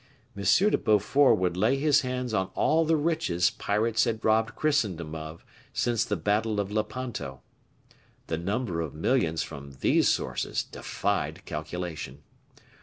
[0.35, 0.41] M.
[0.43, 5.45] de Beaufort would lay his hands on all the riches pirates had robbed Christendom of
[5.73, 7.41] since the battle of Lepanto.
[8.25, 12.23] The number of millions from these sources defied calculation.